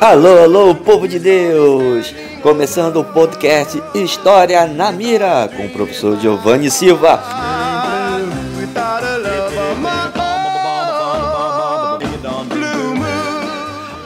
[0.00, 2.14] Alô, alô, povo de Deus!
[2.42, 7.22] Começando o podcast História na Mira com o professor Giovanni Silva.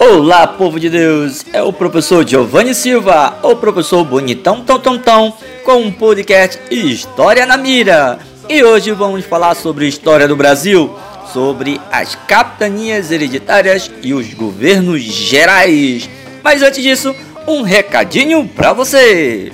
[0.01, 1.45] Olá, povo de Deus!
[1.53, 5.33] É o professor Giovanni Silva, o professor bonitão tão tão tão,
[5.65, 8.19] com um podcast História na Mira.
[8.51, 10.99] E hoje vamos falar sobre a história do Brasil,
[11.35, 16.09] sobre as capitanias hereditárias e os governos gerais.
[16.43, 17.15] Mas antes disso,
[17.47, 19.53] um recadinho para você.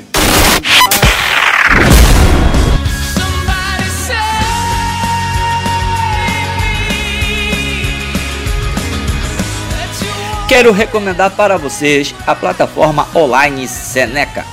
[10.49, 14.47] Quero recomendar para vocês a plataforma online Seneca.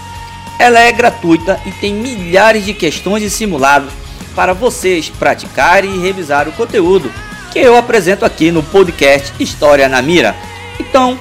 [0.57, 4.00] Ela é gratuita e tem milhares de questões e simulados
[4.35, 7.11] para vocês praticarem e revisar o conteúdo
[7.51, 10.35] que eu apresento aqui no podcast História na Mira.
[10.79, 11.19] Então,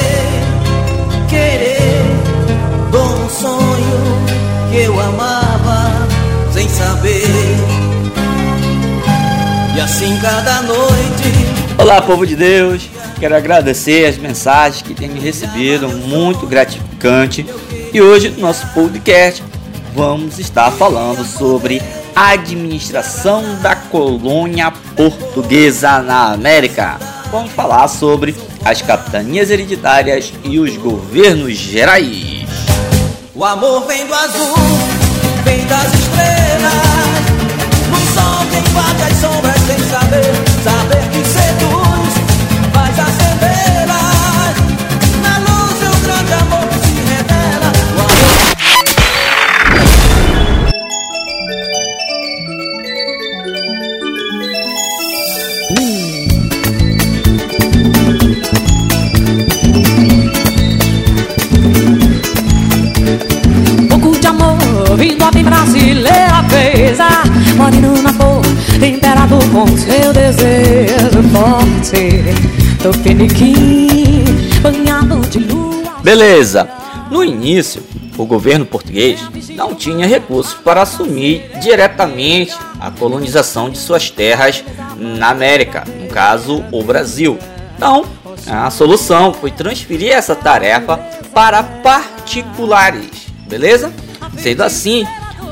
[1.28, 2.02] querer
[2.92, 5.90] como um sonho que eu amava
[6.52, 7.24] sem saber.
[9.76, 12.88] E assim cada noite Olá povo de Deus.
[13.18, 15.88] Quero agradecer as mensagens que tenho recebido.
[15.88, 17.44] Muito gratificante
[17.94, 19.40] e hoje no nosso podcast
[19.94, 21.80] vamos estar falando sobre
[22.14, 26.98] a administração da colônia portuguesa na América.
[27.30, 28.34] Vamos falar sobre
[28.64, 32.48] as capitanias hereditárias e os governos gerais.
[33.32, 34.54] O amor vem do azul,
[35.44, 36.74] vem das estrelas,
[37.90, 40.24] no sol invade as sombras sem saber,
[40.64, 41.33] saber que
[73.34, 73.52] De
[76.02, 76.68] Beleza,
[77.10, 77.82] no início
[78.16, 79.20] o governo português
[79.56, 84.62] não tinha recursos para assumir diretamente a colonização de suas terras
[84.96, 87.36] na América, no caso o Brasil.
[87.76, 88.04] Então,
[88.48, 90.96] a solução foi transferir essa tarefa
[91.32, 93.92] para particulares, beleza?
[94.38, 95.04] Sendo assim,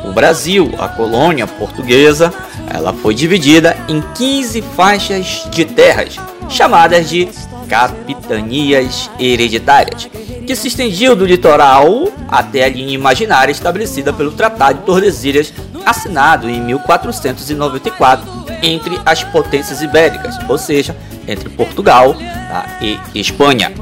[0.05, 2.33] o Brasil, a colônia portuguesa,
[2.73, 6.17] ela foi dividida em 15 faixas de terras,
[6.49, 7.29] chamadas de
[7.73, 10.07] capitanias hereditárias,
[10.47, 15.55] que se estendiam do litoral até a linha imaginária estabelecida pelo Tratado de Tordesilhas,
[15.87, 20.95] assinado em 1494 entre as potências ibéricas, ou seja,
[21.27, 23.73] entre Portugal tá, e Espanha.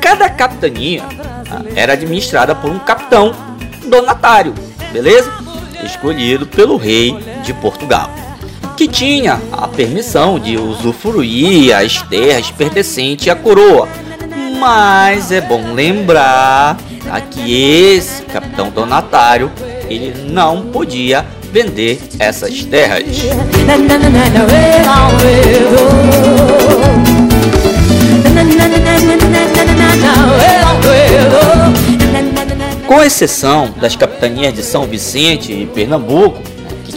[0.00, 1.02] Cada capitania
[1.46, 3.34] tá, era administrada por um capitão
[3.84, 4.54] donatário,
[4.90, 5.30] beleza?
[5.84, 8.10] Escolhido pelo rei de Portugal,
[8.78, 13.88] que tinha a permissão de usufruir as terras pertencentes à coroa.
[14.56, 16.76] Mas é bom lembrar
[17.28, 19.50] que esse capitão donatário
[19.90, 23.02] ele não podia vender essas terras.
[32.86, 36.40] Com exceção das capitanias de São Vicente e Pernambuco,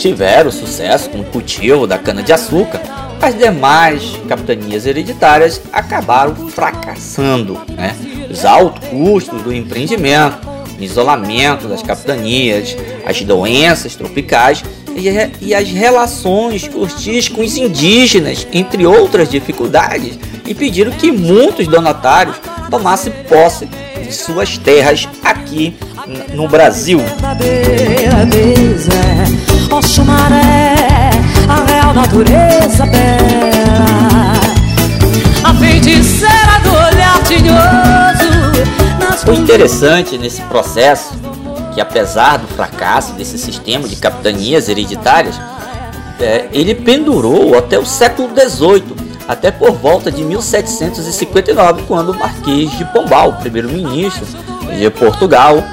[0.01, 2.81] tiveram sucesso com o cultivo da cana-de-açúcar,
[3.21, 7.61] as demais capitanias hereditárias acabaram fracassando.
[7.69, 7.95] Né?
[8.29, 10.49] Os altos custos do empreendimento,
[10.79, 12.75] o isolamento das capitanias,
[13.05, 14.63] as doenças tropicais
[15.39, 20.17] e as relações hostis com os indígenas, entre outras dificuldades,
[20.47, 22.37] impediram que muitos donatários
[22.71, 23.67] tomassem posse
[24.03, 25.75] de suas terras aqui
[26.33, 26.99] no Brasil
[30.03, 31.11] maré,
[31.47, 34.33] a real natureza bela.
[35.45, 37.71] A feiticeira do olhar tinhoso.
[39.27, 41.13] O interessante nesse processo,
[41.73, 45.39] que apesar do fracasso desse sistema de capitanias hereditárias,
[46.19, 48.95] é, ele pendurou até o século XVIII,
[49.25, 54.25] até por volta de 1759, quando o Marquês de Pombal, primeiro-ministro
[54.77, 55.63] de Portugal,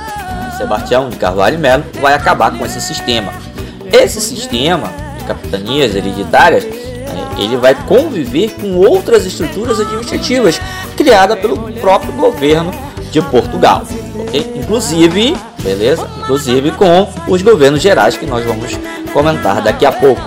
[0.57, 3.48] Sebastião de Carvalho Melo, vai acabar com esse sistema.
[3.93, 10.61] Esse sistema de capitanias hereditárias é, ele vai conviver com outras estruturas administrativas
[10.97, 12.73] criadas pelo próprio governo
[13.11, 13.83] de Portugal,
[14.19, 14.53] ok?
[14.57, 16.07] Inclusive, beleza?
[16.23, 18.79] Inclusive com os governos gerais que nós vamos
[19.13, 20.21] comentar daqui a pouco.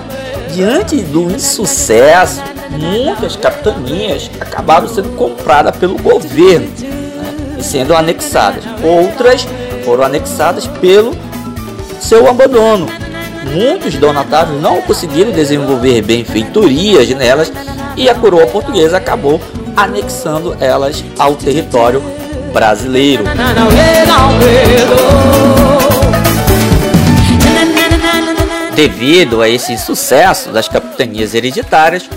[0.53, 2.41] Diante do insucesso,
[2.71, 7.57] muitas capitanias acabaram sendo compradas pelo governo né?
[7.57, 8.63] e sendo anexadas.
[8.83, 9.47] Outras
[9.85, 11.15] foram anexadas pelo
[11.99, 12.87] seu abandono.
[13.43, 17.51] Muitos donatários não conseguiram desenvolver benfeitorias nelas
[17.97, 19.41] e a coroa portuguesa acabou
[19.75, 22.01] anexando elas ao território
[22.53, 23.23] brasileiro.
[28.75, 32.09] Devido a esse sucesso das capitanias hereditárias,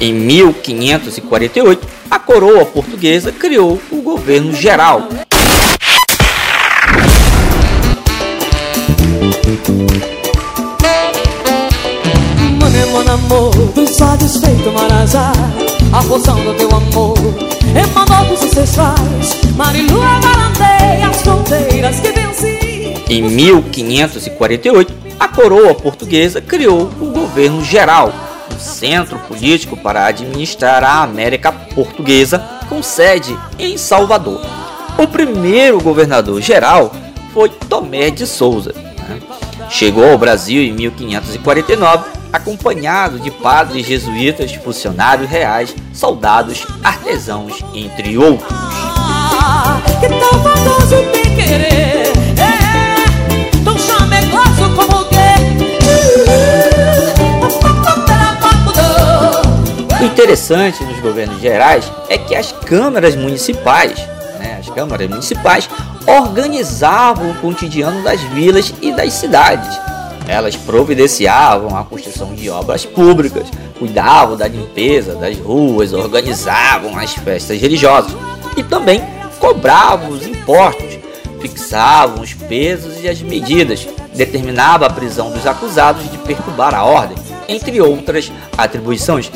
[0.00, 5.08] em 1548, a coroa portuguesa criou o governo geral.
[12.92, 13.52] Mon amor,
[15.92, 17.16] A do teu amor
[17.74, 19.40] Emanou dos ancestrais
[21.08, 28.12] as fronteiras que venci Em 1548, a coroa portuguesa criou o governo geral
[28.54, 32.38] um centro político para administrar a América Portuguesa,
[32.68, 34.42] com sede em Salvador.
[34.98, 36.92] O primeiro governador geral
[37.32, 38.83] foi Tomé de Souza.
[39.74, 48.48] Chegou ao Brasil em 1549 acompanhado de padres jesuítas, funcionários reais, soldados, artesãos, entre outros.
[48.52, 55.04] Ah, que tão famoso tem querer é, Tão chamegoso como o
[60.00, 63.98] O interessante nos governos gerais é que as câmaras municipais,
[64.38, 65.68] né, as câmaras municipais
[66.06, 69.78] organizavam o cotidiano das vilas e das cidades
[70.26, 73.46] elas providenciavam a construção de obras públicas,
[73.78, 78.12] cuidavam da limpeza das ruas, organizavam as festas religiosas
[78.56, 79.02] e também
[79.38, 80.98] cobravam os impostos,
[81.40, 87.16] fixavam os pesos e as medidas, determinava a prisão dos acusados de perturbar a ordem,
[87.48, 89.30] entre outras atribuições.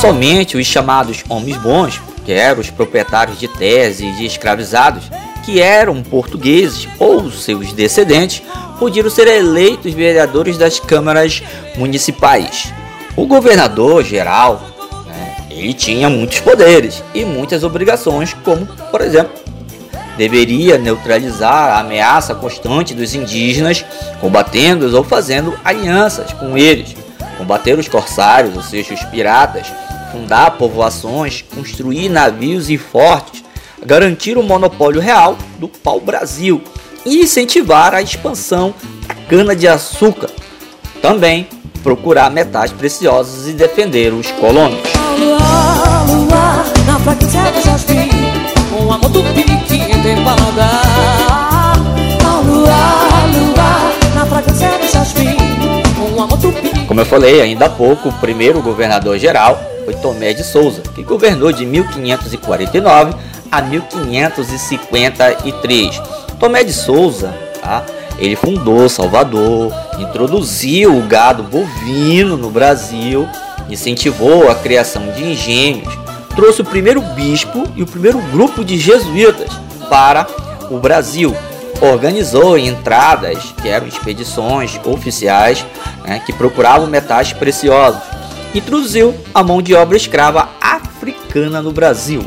[0.00, 5.04] Somente os chamados homens bons, que eram os proprietários de terras e escravizados,
[5.44, 8.42] que eram portugueses ou seus descendentes,
[8.78, 11.42] podiam ser eleitos vereadores das câmaras
[11.76, 12.72] municipais.
[13.16, 14.60] O governador geral,
[15.06, 19.32] né, ele tinha muitos poderes e muitas obrigações, como, por exemplo,
[20.16, 23.84] deveria neutralizar a ameaça constante dos indígenas,
[24.20, 27.07] combatendo-os ou fazendo alianças com eles
[27.38, 29.68] combater os corsários, ou seja, os piratas,
[30.12, 33.44] fundar povoações, construir navios e fortes,
[33.86, 36.60] garantir o monopólio real do pau-brasil
[37.06, 38.74] e incentivar a expansão
[39.06, 40.30] da cana-de-açúcar.
[41.00, 41.46] Também
[41.82, 44.80] procurar metais preciosos e defender os colonos.
[56.86, 61.02] Como eu falei ainda há pouco, o primeiro governador geral foi Tomé de Souza, que
[61.02, 63.14] governou de 1549
[63.50, 66.02] a 1553.
[66.40, 67.84] Tomé de Souza, tá?
[68.18, 73.28] ele fundou Salvador, introduziu o gado bovino no Brasil,
[73.70, 75.96] incentivou a criação de engenhos,
[76.34, 79.50] trouxe o primeiro bispo e o primeiro grupo de jesuítas
[79.88, 80.26] para
[80.70, 81.34] o Brasil,
[81.80, 85.64] organizou entradas, que eram expedições oficiais,
[86.04, 88.00] né, que procuravam metais preciosos.
[88.54, 92.24] Introduziu a mão de obra escrava africana no Brasil.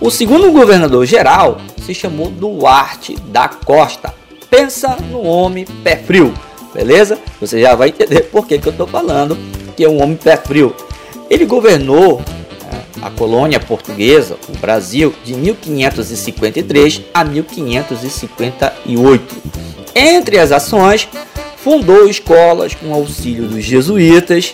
[0.00, 4.14] O segundo governador geral se chamou Duarte da Costa.
[4.48, 6.32] Pensa no homem pé frio,
[6.74, 7.18] beleza?
[7.40, 9.36] Você já vai entender por que, que eu estou falando
[9.76, 10.74] que é um homem pé frio.
[11.28, 12.22] Ele governou
[13.00, 19.36] a colônia portuguesa, o Brasil, de 1553 a 1558.
[19.94, 21.08] Entre as ações,
[21.56, 24.52] fundou escolas com auxílio dos jesuítas,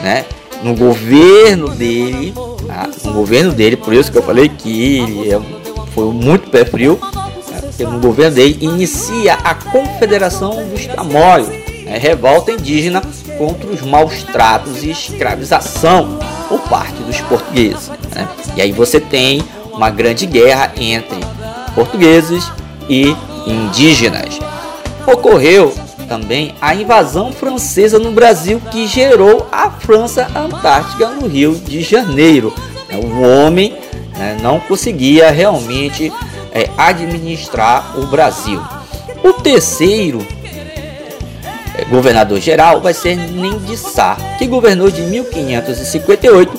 [0.00, 0.24] né?
[0.62, 2.32] No governo dele,
[2.66, 2.88] tá?
[3.04, 5.38] no governo dele, por isso que eu falei que ele é,
[5.92, 6.98] foi muito pé frio,
[7.50, 7.60] né?
[7.60, 11.98] porque no governo dele inicia a Confederação dos Tamoios, né?
[11.98, 13.02] revolta indígena
[13.38, 17.90] contra os maus tratos e escravização por parte dos portugueses.
[18.14, 18.28] Né?
[18.56, 21.18] E aí você tem uma grande guerra entre
[21.74, 22.50] portugueses
[22.88, 23.14] e
[23.46, 24.38] indígenas.
[25.06, 25.74] Ocorreu
[26.08, 32.54] também a invasão francesa no Brasil que gerou a França Antártica no Rio de Janeiro.
[32.92, 33.76] O homem
[34.16, 36.12] né, não conseguia realmente
[36.52, 38.62] é, administrar o Brasil.
[39.22, 40.26] O terceiro
[41.84, 46.58] governador geral vai ser Nendi Sá, que governou de 1558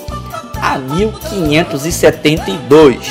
[0.62, 3.08] a 1572.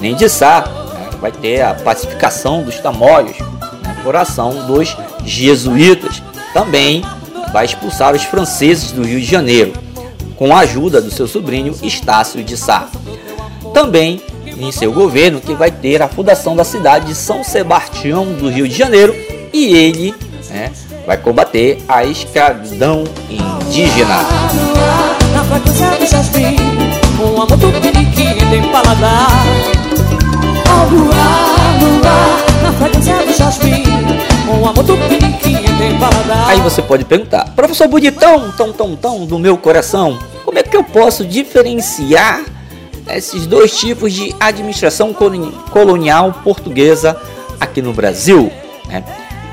[0.00, 6.20] Nendi Sá né, vai ter a pacificação dos tamoios, né, por ação dos jesuítas.
[6.52, 7.04] Também
[7.52, 9.72] vai expulsar os franceses do Rio de Janeiro,
[10.36, 12.88] com a ajuda do seu sobrinho Estácio de Sá.
[13.74, 18.50] Também em seu governo que vai ter a fundação da cidade de São Sebastião do
[18.50, 19.16] Rio de Janeiro
[19.52, 20.14] e ele
[20.50, 20.70] né,
[21.06, 24.22] vai combater a escravidão indígena.
[25.32, 26.56] Na frequência do jasmim,
[27.20, 27.58] um amor
[28.50, 29.30] tem paladar.
[30.68, 33.84] Ao luar, luar, na frequência do jasmim,
[34.48, 36.48] um amor tem paladar.
[36.48, 40.76] Aí você pode perguntar, professor bonitão, tão, tão, tão do meu coração, como é que
[40.76, 42.44] eu posso diferenciar
[43.08, 45.14] esses dois tipos de administração
[45.72, 47.16] colonial portuguesa
[47.60, 48.50] aqui no Brasil?
[48.88, 49.04] Né?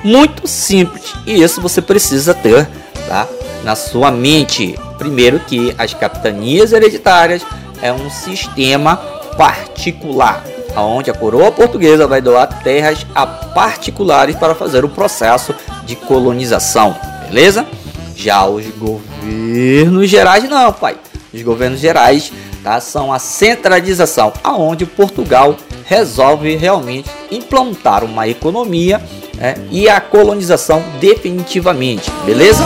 [0.08, 2.66] Muito simples e isso você precisa ter
[3.10, 3.28] tá?
[3.62, 4.80] na sua mente.
[4.98, 7.46] Primeiro que as capitanias hereditárias
[7.82, 8.96] é um sistema
[9.36, 10.42] particular,
[10.78, 15.54] onde a coroa portuguesa vai doar terras a particulares para fazer o processo
[15.86, 16.96] de colonização,
[17.28, 17.68] beleza?
[18.16, 20.96] Já os governos gerais não, pai.
[21.34, 22.32] Os governos gerais
[22.64, 29.02] tá, são a centralização, aonde Portugal resolve realmente implantar uma economia
[29.40, 32.64] é, e a colonização definitivamente, beleza?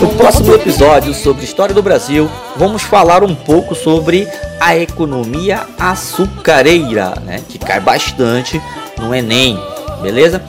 [0.00, 4.28] No próximo episódio sobre história do Brasil, vamos falar um pouco sobre
[4.60, 8.60] a economia açucareira, né, que cai bastante
[8.98, 9.58] no Enem,
[10.02, 10.42] beleza?